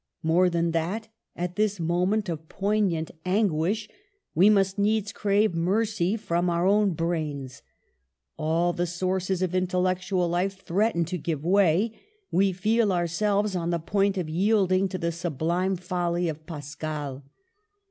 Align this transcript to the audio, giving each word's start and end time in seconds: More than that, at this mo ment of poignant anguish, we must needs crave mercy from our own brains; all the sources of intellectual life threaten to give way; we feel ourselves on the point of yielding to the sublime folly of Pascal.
More 0.23 0.49
than 0.49 0.71
that, 0.71 1.09
at 1.35 1.57
this 1.57 1.79
mo 1.79 2.07
ment 2.07 2.27
of 2.27 2.49
poignant 2.49 3.11
anguish, 3.23 3.87
we 4.33 4.49
must 4.49 4.79
needs 4.79 5.11
crave 5.11 5.53
mercy 5.53 6.17
from 6.17 6.49
our 6.49 6.65
own 6.65 6.93
brains; 6.93 7.61
all 8.35 8.73
the 8.73 8.87
sources 8.87 9.43
of 9.43 9.53
intellectual 9.53 10.27
life 10.27 10.59
threaten 10.65 11.05
to 11.05 11.19
give 11.19 11.45
way; 11.45 11.91
we 12.31 12.51
feel 12.51 12.91
ourselves 12.91 13.55
on 13.55 13.69
the 13.69 13.77
point 13.77 14.17
of 14.17 14.27
yielding 14.27 14.89
to 14.89 14.97
the 14.97 15.11
sublime 15.11 15.75
folly 15.75 16.27
of 16.27 16.47
Pascal. 16.47 17.23